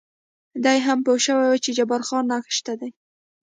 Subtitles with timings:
[0.63, 2.91] دی هم پوه شوی و چې جبار خان نشه دی.